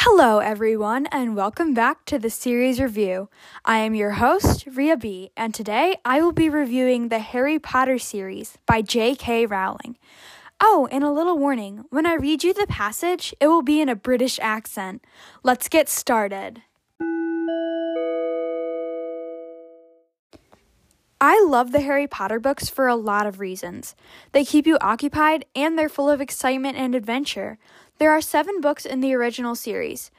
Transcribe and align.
Hello, 0.00 0.40
everyone, 0.40 1.06
and 1.06 1.34
welcome 1.34 1.72
back 1.72 2.04
to 2.04 2.18
the 2.18 2.28
series 2.28 2.78
review. 2.78 3.30
I 3.64 3.78
am 3.78 3.94
your 3.94 4.12
host, 4.12 4.66
Riya 4.66 4.98
B, 4.98 5.30
and 5.38 5.54
today 5.54 5.96
I 6.04 6.20
will 6.20 6.32
be 6.32 6.50
reviewing 6.50 7.08
the 7.08 7.18
Harry 7.18 7.58
Potter 7.58 7.98
series 7.98 8.58
by 8.66 8.82
J.K. 8.82 9.46
Rowling. 9.46 9.96
Oh, 10.60 10.86
and 10.92 11.02
a 11.02 11.10
little 11.10 11.38
warning 11.38 11.86
when 11.88 12.04
I 12.04 12.14
read 12.14 12.44
you 12.44 12.52
the 12.52 12.66
passage, 12.66 13.34
it 13.40 13.48
will 13.48 13.62
be 13.62 13.80
in 13.80 13.88
a 13.88 13.96
British 13.96 14.38
accent. 14.40 15.02
Let's 15.42 15.66
get 15.66 15.88
started. 15.88 16.60
I 21.28 21.44
love 21.44 21.72
the 21.72 21.80
Harry 21.80 22.06
Potter 22.06 22.38
books 22.38 22.68
for 22.68 22.86
a 22.86 22.94
lot 22.94 23.26
of 23.26 23.40
reasons. 23.40 23.96
They 24.30 24.44
keep 24.44 24.64
you 24.64 24.78
occupied 24.80 25.44
and 25.56 25.76
they're 25.76 25.88
full 25.88 26.08
of 26.08 26.20
excitement 26.20 26.78
and 26.78 26.94
adventure. 26.94 27.58
There 27.98 28.12
are 28.12 28.20
seven 28.20 28.60
books 28.60 28.86
in 28.86 29.00
the 29.00 29.12
original 29.12 29.56
series. 29.56 30.12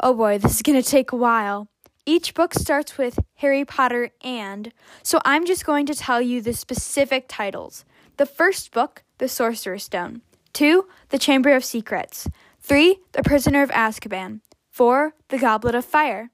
Oh 0.00 0.12
boy, 0.12 0.36
this 0.36 0.56
is 0.56 0.60
going 0.60 0.78
to 0.78 0.86
take 0.86 1.12
a 1.12 1.16
while. 1.16 1.68
Each 2.04 2.34
book 2.34 2.52
starts 2.52 2.98
with 2.98 3.18
Harry 3.36 3.64
Potter 3.64 4.10
and, 4.22 4.70
so 5.02 5.18
I'm 5.24 5.46
just 5.46 5.64
going 5.64 5.86
to 5.86 5.94
tell 5.94 6.20
you 6.20 6.42
the 6.42 6.52
specific 6.52 7.24
titles. 7.26 7.86
The 8.18 8.26
first 8.26 8.70
book, 8.70 9.02
The 9.16 9.28
Sorcerer's 9.28 9.84
Stone. 9.84 10.20
2. 10.52 10.86
The 11.08 11.18
Chamber 11.18 11.54
of 11.54 11.64
Secrets. 11.64 12.28
3. 12.60 12.98
The 13.12 13.22
Prisoner 13.22 13.62
of 13.62 13.70
Azkaban. 13.70 14.42
4. 14.68 15.14
The 15.28 15.38
Goblet 15.38 15.74
of 15.74 15.86
Fire. 15.86 16.28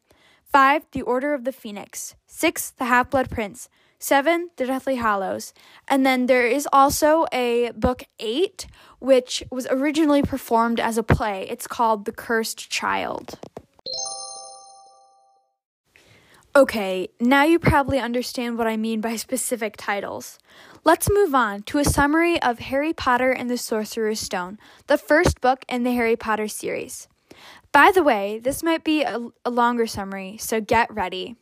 5. 0.51 0.83
The 0.91 1.03
Order 1.03 1.33
of 1.33 1.45
the 1.45 1.53
Phoenix. 1.53 2.17
6. 2.27 2.73
The 2.73 2.87
Half 2.87 3.11
Blood 3.11 3.31
Prince. 3.31 3.69
Seven, 3.99 4.51
The 4.57 4.67
Deathly 4.67 4.97
Hallows. 4.97 5.55
And 5.89 6.05
then 6.05 6.27
there 6.27 6.47
is 6.47 6.69
also 6.73 7.27
a 7.33 7.71
book 7.73 8.05
eight, 8.19 8.67
which 8.99 9.43
was 9.51 9.67
originally 9.71 10.23
performed 10.23 10.81
as 10.81 10.99
a 10.99 11.03
play. 11.03 11.47
It's 11.49 11.67
called 11.67 12.05
The 12.05 12.13
Cursed 12.13 12.71
Child. 12.71 13.39
Okay, 16.55 17.09
now 17.21 17.45
you 17.45 17.59
probably 17.59 17.99
understand 17.99 18.57
what 18.57 18.67
I 18.67 18.79
mean 18.79 19.03
by 19.03 19.17
specific 19.17 19.77
titles. 19.77 20.39
Let's 20.85 21.11
move 21.11 21.35
on 21.35 21.65
to 21.65 21.79
a 21.79 21.85
summary 21.85 22.41
of 22.41 22.61
Harry 22.61 22.95
Potter 22.95 23.31
and 23.31 23.51
the 23.51 23.59
Sorcerer's 23.59 24.21
Stone, 24.21 24.59
the 24.87 24.97
first 24.97 25.43
book 25.43 25.67
in 25.69 25.83
the 25.83 25.93
Harry 25.93 26.17
Potter 26.17 26.49
series. 26.49 27.09
By 27.73 27.93
the 27.93 28.03
way, 28.03 28.39
this 28.39 28.63
might 28.63 28.85
be 28.85 29.03
a, 29.03 29.29
a 29.45 29.51
longer 29.51 29.87
summary, 29.87 30.39
so 30.39 30.63
get 30.63 30.91
ready. 30.91 31.37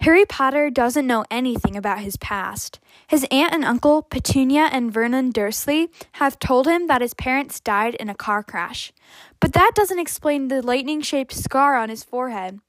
Harry 0.00 0.24
Potter 0.24 0.70
doesn't 0.70 1.06
know 1.06 1.24
anything 1.30 1.76
about 1.76 2.00
his 2.00 2.16
past. 2.16 2.78
His 3.08 3.26
aunt 3.30 3.52
and 3.52 3.64
uncle, 3.64 4.02
Petunia 4.02 4.68
and 4.70 4.92
Vernon 4.92 5.30
Dursley, 5.30 5.90
have 6.12 6.38
told 6.38 6.66
him 6.66 6.86
that 6.86 7.00
his 7.00 7.14
parents 7.14 7.60
died 7.60 7.94
in 7.96 8.08
a 8.08 8.14
car 8.14 8.42
crash. 8.42 8.92
But 9.40 9.52
that 9.54 9.72
doesn't 9.74 9.98
explain 9.98 10.48
the 10.48 10.62
lightning 10.62 11.00
shaped 11.00 11.32
scar 11.32 11.76
on 11.76 11.88
his 11.88 12.04
forehead. 12.04 12.60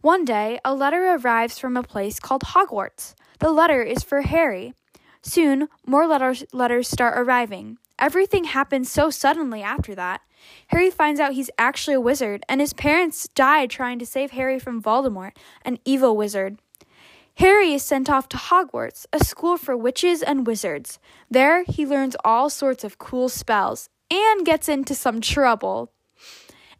One 0.00 0.24
day, 0.24 0.60
a 0.64 0.74
letter 0.74 1.14
arrives 1.14 1.58
from 1.58 1.76
a 1.76 1.82
place 1.82 2.20
called 2.20 2.42
Hogwarts. 2.42 3.14
The 3.40 3.50
letter 3.50 3.82
is 3.82 4.04
for 4.04 4.22
Harry. 4.22 4.74
Soon, 5.22 5.68
more 5.84 6.06
letters, 6.06 6.44
letters 6.52 6.88
start 6.88 7.18
arriving. 7.18 7.78
Everything 7.98 8.44
happens 8.44 8.90
so 8.90 9.10
suddenly 9.10 9.62
after 9.62 9.94
that. 9.94 10.20
Harry 10.68 10.90
finds 10.90 11.18
out 11.20 11.32
he's 11.32 11.50
actually 11.58 11.94
a 11.94 12.00
wizard, 12.00 12.44
and 12.48 12.60
his 12.60 12.72
parents 12.72 13.28
died 13.34 13.70
trying 13.70 13.98
to 13.98 14.06
save 14.06 14.30
Harry 14.30 14.58
from 14.58 14.82
Voldemort, 14.82 15.32
an 15.62 15.78
evil 15.84 16.16
wizard. 16.16 16.58
Harry 17.36 17.72
is 17.72 17.84
sent 17.84 18.10
off 18.10 18.28
to 18.28 18.36
Hogwarts, 18.36 19.06
a 19.12 19.24
school 19.24 19.56
for 19.56 19.76
witches 19.76 20.22
and 20.22 20.46
wizards. 20.46 20.98
There, 21.30 21.64
he 21.64 21.86
learns 21.86 22.16
all 22.24 22.50
sorts 22.50 22.82
of 22.82 22.98
cool 22.98 23.28
spells 23.28 23.88
and 24.10 24.44
gets 24.44 24.68
into 24.68 24.94
some 24.94 25.20
trouble. 25.20 25.92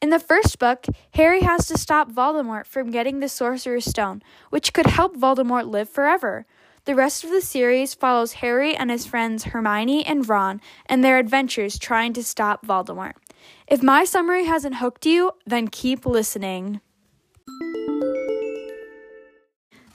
In 0.00 0.11
the 0.11 0.19
first 0.20 0.58
book, 0.58 0.86
Harry 1.14 1.41
has 1.41 1.66
to 1.66 1.78
stop 1.78 2.11
Voldemort 2.12 2.66
from 2.66 2.91
getting 2.91 3.19
the 3.19 3.28
Sorcerer's 3.28 3.85
Stone, 3.85 4.23
which 4.50 4.73
could 4.73 4.86
help 4.86 5.17
Voldemort 5.17 5.68
live 5.68 5.89
forever. 5.89 6.46
The 6.88 6.94
rest 6.94 7.22
of 7.22 7.28
the 7.28 7.42
series 7.42 7.92
follows 7.92 8.40
Harry 8.40 8.74
and 8.74 8.90
his 8.90 9.04
friends 9.04 9.44
Hermione 9.44 10.06
and 10.06 10.26
Ron 10.26 10.58
and 10.86 11.04
their 11.04 11.18
adventures 11.18 11.78
trying 11.78 12.14
to 12.14 12.24
stop 12.24 12.64
Voldemort. 12.64 13.12
If 13.66 13.82
my 13.82 14.04
summary 14.04 14.46
hasn't 14.46 14.76
hooked 14.76 15.04
you, 15.04 15.32
then 15.44 15.68
keep 15.68 16.06
listening. 16.06 16.80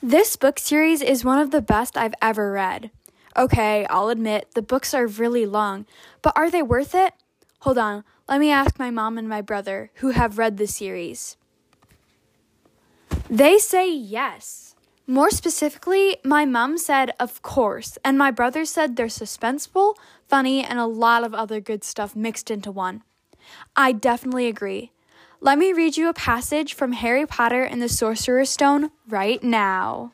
This 0.04 0.36
book 0.36 0.60
series 0.60 1.02
is 1.02 1.26
one 1.26 1.40
of 1.40 1.50
the 1.50 1.64
best 1.64 1.98
I've 1.98 2.14
ever 2.22 2.52
read. 2.52 2.92
Okay, 3.36 3.88
I'll 3.90 4.10
admit, 4.10 4.50
the 4.54 4.62
books 4.62 4.94
are 4.94 5.08
really 5.08 5.48
long, 5.48 5.88
but 6.22 6.34
are 6.36 6.52
they 6.52 6.62
worth 6.62 6.94
it? 6.94 7.16
Hold 7.62 7.80
on, 7.80 8.04
let 8.30 8.40
me 8.40 8.52
ask 8.52 8.78
my 8.78 8.92
mom 8.92 9.18
and 9.18 9.28
my 9.28 9.42
brother, 9.42 9.90
who 9.96 10.12
have 10.12 10.38
read 10.38 10.58
the 10.58 10.68
series. 10.68 11.38
They 13.32 13.58
say 13.58 13.92
yes. 13.92 14.73
More 15.06 15.30
specifically, 15.30 16.16
my 16.24 16.46
mom 16.46 16.78
said, 16.78 17.12
of 17.20 17.42
course, 17.42 17.98
and 18.06 18.18
my 18.18 18.32
brother 18.32 18.64
said 18.64 18.96
they're 18.96 19.08
suspenseful, 19.08 19.96
funny, 20.30 20.64
and 20.64 20.80
a 20.80 20.86
lot 20.86 21.26
of 21.26 21.34
other 21.34 21.60
good 21.60 21.84
stuff 21.84 22.16
mixed 22.16 22.50
into 22.50 22.72
one. 22.72 23.04
I 23.76 23.92
definitely 23.92 24.48
agree. 24.48 24.92
Let 25.42 25.58
me 25.58 25.74
read 25.74 25.98
you 25.98 26.08
a 26.08 26.14
passage 26.14 26.74
from 26.74 26.94
Harry 26.94 27.26
Potter 27.26 27.64
and 27.64 27.82
the 27.82 27.90
Sorcerer's 27.90 28.50
Stone 28.50 28.92
right 29.10 29.44
now. 29.44 30.14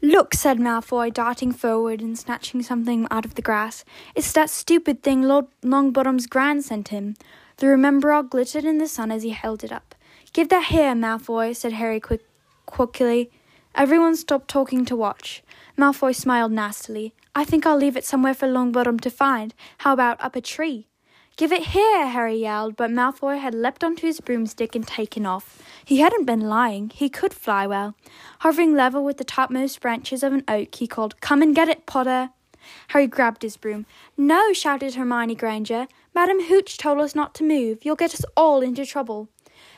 Look, 0.00 0.32
said 0.32 0.58
Malfoy, 0.58 1.12
darting 1.12 1.52
forward 1.52 2.00
and 2.00 2.18
snatching 2.18 2.62
something 2.62 3.06
out 3.10 3.26
of 3.26 3.34
the 3.34 3.42
grass. 3.42 3.84
It's 4.14 4.32
that 4.32 4.48
stupid 4.48 5.02
thing 5.02 5.20
Lord 5.20 5.44
Longbottom's 5.62 6.26
grand 6.26 6.64
sent 6.64 6.88
him. 6.88 7.16
The 7.60 7.66
Remembrall 7.66 8.26
glittered 8.26 8.64
in 8.64 8.78
the 8.78 8.88
sun 8.88 9.10
as 9.10 9.22
he 9.22 9.30
held 9.30 9.62
it 9.62 9.70
up. 9.70 9.94
Give 10.32 10.48
that 10.48 10.68
here, 10.68 10.94
Malfoy, 10.94 11.54
said 11.54 11.74
Harry 11.74 12.00
quick, 12.00 12.24
quickly. 12.64 13.30
Everyone 13.74 14.16
stopped 14.16 14.48
talking 14.48 14.86
to 14.86 14.96
watch. 14.96 15.42
Malfoy 15.76 16.14
smiled 16.14 16.52
nastily. 16.52 17.12
I 17.34 17.44
think 17.44 17.66
I'll 17.66 17.76
leave 17.76 17.98
it 17.98 18.04
somewhere 18.06 18.32
for 18.32 18.48
Longbottom 18.48 18.98
to 19.02 19.10
find. 19.10 19.52
How 19.78 19.92
about 19.92 20.18
up 20.22 20.36
a 20.36 20.40
tree? 20.40 20.86
Give 21.36 21.52
it 21.52 21.74
here, 21.76 22.06
Harry 22.06 22.38
yelled, 22.38 22.76
but 22.76 22.90
Malfoy 22.90 23.38
had 23.38 23.54
leapt 23.54 23.84
onto 23.84 24.06
his 24.06 24.22
broomstick 24.22 24.74
and 24.74 24.86
taken 24.86 25.26
off. 25.26 25.62
He 25.84 25.98
hadn't 25.98 26.24
been 26.24 26.48
lying. 26.48 26.88
He 26.88 27.10
could 27.10 27.34
fly 27.34 27.66
well. 27.66 27.94
Hovering 28.38 28.74
level 28.74 29.04
with 29.04 29.18
the 29.18 29.24
topmost 29.24 29.82
branches 29.82 30.22
of 30.22 30.32
an 30.32 30.44
oak, 30.48 30.74
he 30.76 30.86
called, 30.86 31.20
Come 31.20 31.42
and 31.42 31.54
get 31.54 31.68
it, 31.68 31.84
Potter. 31.84 32.30
Harry 32.88 33.06
grabbed 33.06 33.42
his 33.42 33.58
broom. 33.58 33.84
No, 34.16 34.54
shouted 34.54 34.94
Hermione 34.94 35.34
Granger. 35.34 35.86
Madam 36.14 36.40
Hooch 36.42 36.76
told 36.76 36.98
us 36.98 37.14
not 37.14 37.34
to 37.36 37.44
move. 37.44 37.84
You'll 37.84 37.96
get 37.96 38.14
us 38.14 38.24
all 38.36 38.62
into 38.62 38.84
trouble. 38.84 39.28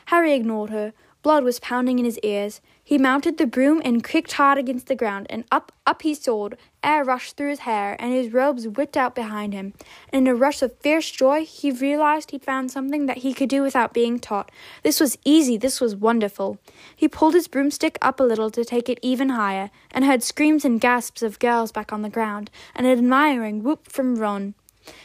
Harry 0.07 0.33
ignored 0.33 0.71
her. 0.71 0.93
Blood 1.21 1.45
was 1.45 1.59
pounding 1.59 1.99
in 1.99 2.05
his 2.05 2.19
ears. 2.19 2.59
He 2.83 2.97
mounted 2.97 3.37
the 3.37 3.47
broom 3.47 3.81
and 3.85 4.03
kicked 4.03 4.33
hard 4.33 4.57
against 4.57 4.87
the 4.87 4.95
ground, 4.95 5.27
and 5.29 5.45
up, 5.51 5.71
up 5.87 6.01
he 6.01 6.13
soared. 6.13 6.57
Air 6.83 7.05
rushed 7.05 7.37
through 7.37 7.51
his 7.51 7.59
hair, 7.59 7.95
and 7.97 8.11
his 8.11 8.33
robes 8.33 8.67
whipped 8.67 8.97
out 8.97 9.15
behind 9.15 9.53
him. 9.53 9.73
In 10.11 10.27
a 10.27 10.35
rush 10.35 10.61
of 10.61 10.77
fierce 10.79 11.09
joy, 11.09 11.45
he 11.45 11.71
realized 11.71 12.31
he'd 12.31 12.43
found 12.43 12.71
something 12.71 13.05
that 13.05 13.19
he 13.19 13.33
could 13.33 13.47
do 13.47 13.61
without 13.61 13.93
being 13.93 14.19
taught. 14.19 14.51
This 14.81 14.99
was 14.99 15.17
easy, 15.23 15.55
this 15.55 15.79
was 15.79 15.95
wonderful. 15.95 16.57
He 16.93 17.07
pulled 17.07 17.35
his 17.35 17.47
broomstick 17.47 17.97
up 18.01 18.19
a 18.19 18.23
little 18.23 18.51
to 18.51 18.65
take 18.65 18.89
it 18.89 18.99
even 19.01 19.29
higher, 19.29 19.69
and 19.91 20.03
heard 20.03 20.23
screams 20.23 20.65
and 20.65 20.81
gasps 20.81 21.21
of 21.21 21.39
girls 21.39 21.71
back 21.71 21.93
on 21.93 22.01
the 22.01 22.09
ground, 22.09 22.51
and 22.75 22.85
an 22.85 22.91
admiring 22.91 23.63
whoop 23.63 23.89
from 23.89 24.17
Ron. 24.17 24.55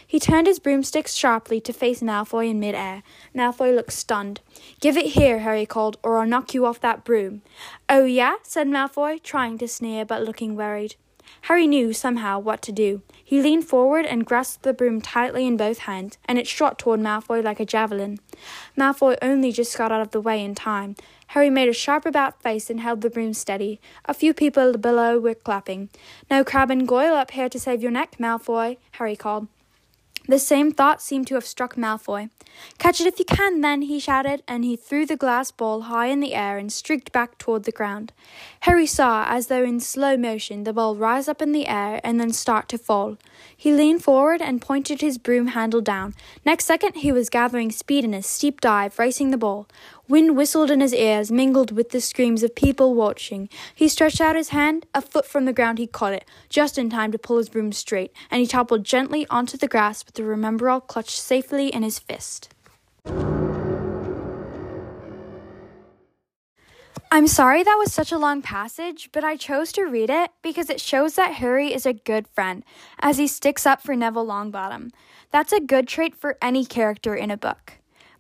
He 0.07 0.19
turned 0.19 0.47
his 0.47 0.59
broomstick 0.59 1.07
sharply 1.09 1.61
to 1.61 1.73
face 1.73 2.01
Malfoy 2.01 2.51
in 2.51 2.61
midair. 2.61 3.03
Malfoy 3.35 3.75
looked 3.75 3.93
stunned. 3.93 4.41
Give 4.81 4.97
it 4.97 5.13
here, 5.13 5.41
Harry 5.41 5.67
called, 5.67 5.99
or 6.03 6.19
I'll 6.19 6.27
knock 6.27 6.55
you 6.55 6.65
off 6.65 6.81
that 6.81 7.05
broom. 7.05 7.43
Oh, 7.89 8.05
yeah? 8.05 8.37
said 8.43 8.69
Malfoy, 8.69 9.23
trying 9.23 9.59
to 9.59 9.69
sneer 9.69 10.05
but 10.05 10.23
looking 10.23 10.57
worried. 10.57 10.97
Harry 11.43 11.67
knew 11.67 11.93
somehow 11.93 12.39
what 12.39 12.63
to 12.63 12.73
do. 12.73 13.03
He 13.23 13.43
leaned 13.43 13.67
forward 13.67 14.07
and 14.07 14.25
grasped 14.25 14.63
the 14.63 14.73
broom 14.73 15.01
tightly 15.01 15.47
in 15.47 15.57
both 15.57 15.81
hands, 15.81 16.19
and 16.25 16.39
it 16.39 16.47
shot 16.47 16.79
toward 16.79 17.01
Malfoy 17.01 17.43
like 17.43 17.61
a 17.61 17.67
javelin. 17.67 18.19
Malfoy 18.77 19.17
only 19.23 19.53
just 19.53 19.77
got 19.77 19.93
out 19.93 20.01
of 20.01 20.11
the 20.11 20.21
way 20.21 20.43
in 20.43 20.55
time. 20.55 20.97
Harry 21.29 21.51
made 21.51 21.69
a 21.69 21.75
sharp 21.75 22.07
about 22.07 22.43
face 22.43 22.71
and 22.71 22.81
held 22.81 23.03
the 23.03 23.11
broom 23.11 23.35
steady. 23.35 23.81
A 24.07 24.15
few 24.15 24.33
people 24.33 24.77
below 24.79 25.19
were 25.19 25.35
clapping. 25.35 25.91
No 26.31 26.43
Crabbe 26.43 26.71
and 26.71 26.89
Goyle 26.89 27.15
up 27.15 27.33
here 27.33 27.51
to 27.51 27.61
save 27.61 27.83
your 27.83 27.91
neck, 27.91 28.17
Malfoy, 28.19 28.79
Harry 28.93 29.17
called. 29.17 29.49
The 30.29 30.39
same 30.39 30.73
thought 30.73 31.01
seemed 31.01 31.27
to 31.29 31.37
have 31.37 31.47
struck 31.47 31.77
Malfoy. 31.77 32.29
Catch 32.77 33.01
it 33.01 33.07
if 33.07 33.19
you 33.19 33.25
can, 33.25 33.63
then, 33.63 33.83
he 33.83 33.99
shouted, 33.99 34.43
and 34.47 34.63
he 34.63 34.77
threw 34.77 35.07
the 35.07 35.17
glass 35.17 35.51
ball 35.51 35.83
high 35.83 36.09
in 36.09 36.21
the 36.21 36.35
air 36.35 36.59
and 36.59 36.71
streaked 36.71 37.13
back 37.13 37.39
toward 37.39 37.65
the 37.65 37.73
ground. 37.73 38.13
Harry 38.61 38.87
saw, 38.87 39.25
as 39.27 39.47
though 39.47 39.65
in 39.65 39.81
slow 39.81 40.19
motion, 40.19 40.65
the 40.65 40.73
ball 40.75 40.95
rise 40.95 41.29
up 41.29 41.41
in 41.41 41.53
the 41.53 41.67
air 41.67 41.99
and 42.05 42.21
then 42.21 42.33
start 42.33 42.69
to 42.69 42.77
fall. 42.77 43.17
He 43.57 43.73
leaned 43.73 44.05
forward 44.05 44.43
and 44.43 44.61
pointed 44.61 45.01
his 45.01 45.17
broom 45.17 45.49
handle 45.49 45.81
down. 45.81 46.15
Next 46.45 46.67
second, 46.67 46.97
he 46.97 47.11
was 47.11 47.31
gathering 47.31 47.73
speed 47.73 48.05
in 48.05 48.13
a 48.13 48.23
steep 48.23 48.61
dive, 48.61 48.99
racing 48.99 49.31
the 49.31 49.39
ball. 49.39 49.67
Wind 50.09 50.37
whistled 50.37 50.71
in 50.71 50.81
his 50.81 50.95
ears, 50.95 51.31
mingled 51.31 51.71
with 51.71 51.91
the 51.91 52.01
screams 52.01 52.43
of 52.43 52.55
people 52.55 52.95
watching. 52.95 53.51
He 53.75 53.89
stretched 53.89 54.23
out 54.23 54.37
his 54.37 54.49
hand. 54.49 54.87
A 54.95 55.03
foot 55.03 55.27
from 55.27 55.45
the 55.45 55.53
ground, 55.53 55.79
he 55.79 55.87
caught 55.87 56.15
it, 56.15 56.25
just 56.49 56.79
in 56.79 56.89
time 56.89 57.13
to 57.13 57.19
pull 57.19 57.37
his 57.37 57.51
broom 57.51 57.73
straight, 57.73 58.13
and 58.31 58.41
he 58.41 58.47
toppled 58.47 58.85
gently 58.85 59.27
onto 59.29 59.59
the 59.59 59.69
grass 59.69 60.05
with 60.07 60.15
the 60.15 60.23
Remembrall 60.23 60.87
clutched 60.87 61.19
safely 61.19 61.69
in 61.69 61.83
his 61.83 61.99
fist. 61.99 62.49
I'm 67.11 67.27
sorry 67.27 67.63
that 67.63 67.77
was 67.79 67.93
such 67.93 68.13
a 68.13 68.19
long 68.19 68.43
passage, 68.43 69.11
but 69.13 69.25
I 69.25 69.37
chose 69.37 69.73
to 69.73 69.85
read 69.85 70.11
it 70.11 70.31
because 70.43 70.69
it 70.69 70.81
shows 70.81 71.15
that 71.15 71.35
Harry 71.35 71.73
is 71.73 71.87
a 71.87 71.95
good 71.95 72.29
friend 72.29 72.65
as 73.01 73.17
he 73.17 73.27
sticks 73.27 73.65
up 73.65 73.83
for 73.83 73.97
Neville 73.97 74.27
Longbottom. 74.27 74.91
That's 75.31 75.53
a 75.53 75.61
good 75.61 75.89
trait 75.89 76.15
for 76.15 76.37
any 76.43 76.67
character 76.67 77.15
in 77.15 77.31
a 77.31 77.37
book. 77.37 77.78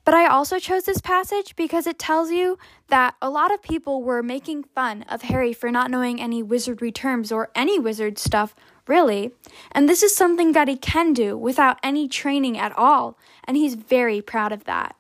But 0.08 0.14
I 0.14 0.26
also 0.26 0.58
chose 0.58 0.84
this 0.84 1.02
passage 1.02 1.54
because 1.54 1.86
it 1.86 1.98
tells 1.98 2.30
you 2.30 2.56
that 2.86 3.14
a 3.20 3.28
lot 3.28 3.52
of 3.52 3.60
people 3.60 4.02
were 4.02 4.22
making 4.22 4.64
fun 4.64 5.02
of 5.02 5.20
Harry 5.20 5.52
for 5.52 5.70
not 5.70 5.90
knowing 5.90 6.18
any 6.18 6.42
wizardry 6.42 6.90
terms 6.90 7.30
or 7.30 7.50
any 7.54 7.78
wizard 7.78 8.18
stuff, 8.18 8.54
really. 8.86 9.32
And 9.70 9.86
this 9.86 10.02
is 10.02 10.16
something 10.16 10.52
that 10.52 10.66
he 10.66 10.78
can 10.78 11.12
do 11.12 11.36
without 11.36 11.78
any 11.82 12.08
training 12.08 12.56
at 12.56 12.72
all, 12.74 13.18
and 13.44 13.54
he's 13.58 13.74
very 13.74 14.22
proud 14.22 14.50
of 14.50 14.64
that. 14.64 14.96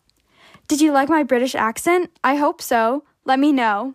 Did 0.66 0.82
you 0.82 0.92
like 0.92 1.08
my 1.08 1.22
British 1.22 1.54
accent? 1.54 2.10
I 2.22 2.36
hope 2.36 2.60
so. 2.60 3.04
Let 3.24 3.38
me 3.38 3.50
know. 3.50 3.94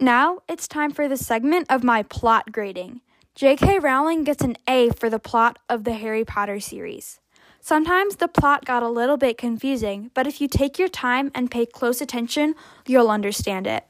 Now 0.00 0.40
it's 0.48 0.66
time 0.66 0.90
for 0.90 1.06
the 1.06 1.16
segment 1.16 1.68
of 1.70 1.84
my 1.84 2.02
plot 2.02 2.50
grading. 2.50 3.00
J.K. 3.36 3.78
Rowling 3.78 4.24
gets 4.24 4.42
an 4.42 4.56
A 4.66 4.90
for 4.90 5.08
the 5.08 5.20
plot 5.20 5.60
of 5.68 5.84
the 5.84 5.92
Harry 5.92 6.24
Potter 6.24 6.58
series. 6.58 7.20
Sometimes 7.66 8.14
the 8.14 8.28
plot 8.28 8.64
got 8.64 8.84
a 8.84 8.88
little 8.88 9.16
bit 9.16 9.36
confusing, 9.36 10.12
but 10.14 10.24
if 10.24 10.40
you 10.40 10.46
take 10.46 10.78
your 10.78 10.86
time 10.86 11.32
and 11.34 11.50
pay 11.50 11.66
close 11.66 12.00
attention, 12.00 12.54
you'll 12.86 13.10
understand 13.10 13.66
it. 13.66 13.84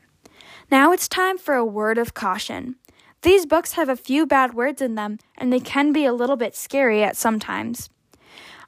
Now 0.70 0.92
it's 0.92 1.06
time 1.06 1.36
for 1.36 1.56
a 1.56 1.62
word 1.62 1.98
of 1.98 2.14
caution. 2.14 2.76
These 3.20 3.44
books 3.44 3.72
have 3.72 3.90
a 3.90 3.94
few 3.94 4.24
bad 4.24 4.54
words 4.54 4.80
in 4.80 4.94
them, 4.94 5.18
and 5.36 5.52
they 5.52 5.60
can 5.60 5.92
be 5.92 6.06
a 6.06 6.14
little 6.14 6.36
bit 6.36 6.56
scary 6.56 7.02
at 7.02 7.18
sometimes. 7.18 7.90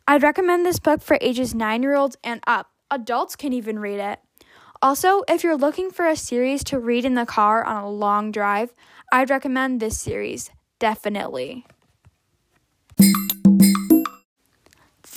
I'd 0.07 0.23
recommend 0.23 0.67
this 0.67 0.79
book 0.79 1.01
for 1.01 1.17
ages 1.23 1.55
9 1.55 1.83
year 1.83 1.97
olds 1.97 2.19
and 2.23 2.43
up. 2.47 2.69
Adults 2.91 3.35
can 3.35 3.55
even 3.55 3.79
read 3.79 4.01
it. 4.01 4.19
Also, 4.83 5.23
if 5.27 5.43
you're 5.43 5.57
looking 5.57 5.91
for 5.91 6.07
a 6.07 6.17
series 6.17 6.63
to 6.65 6.79
read 6.79 7.07
in 7.07 7.15
the 7.15 7.25
car 7.25 7.65
on 7.65 7.83
a 7.83 7.91
long 7.91 8.31
drive, 8.31 8.75
I'd 9.11 9.31
recommend 9.31 9.81
this 9.81 9.99
series, 9.99 10.51
definitely. 10.79 11.65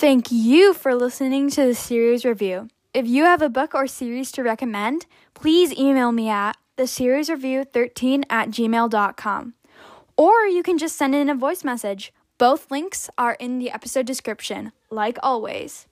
Thank 0.01 0.31
you 0.31 0.73
for 0.73 0.95
listening 0.95 1.51
to 1.51 1.63
the 1.63 1.75
series 1.75 2.25
review. 2.25 2.69
If 2.91 3.05
you 3.05 3.25
have 3.25 3.43
a 3.43 3.49
book 3.49 3.75
or 3.75 3.85
series 3.85 4.31
to 4.31 4.41
recommend, 4.41 5.05
please 5.35 5.71
email 5.77 6.11
me 6.11 6.27
at 6.27 6.57
the 6.75 6.87
series 6.87 7.29
review 7.29 7.63
13 7.63 8.25
at 8.27 8.49
gmail.com. 8.49 9.53
Or 10.17 10.47
you 10.47 10.63
can 10.63 10.79
just 10.79 10.95
send 10.95 11.13
in 11.13 11.29
a 11.29 11.35
voice 11.35 11.63
message. 11.63 12.11
Both 12.39 12.71
links 12.71 13.11
are 13.15 13.33
in 13.33 13.59
the 13.59 13.69
episode 13.69 14.07
description, 14.07 14.71
like 14.89 15.19
always. 15.21 15.85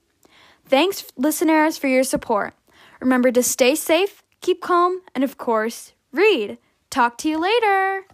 Thanks, 0.66 1.04
listeners, 1.16 1.78
for 1.78 1.86
your 1.86 2.02
support. 2.02 2.54
Remember 3.00 3.30
to 3.30 3.44
stay 3.44 3.76
safe, 3.76 4.24
keep 4.40 4.60
calm, 4.60 5.02
and 5.14 5.22
of 5.22 5.38
course, 5.38 5.92
read. 6.10 6.58
Talk 6.90 7.16
to 7.18 7.28
you 7.28 7.38
later. 7.38 8.06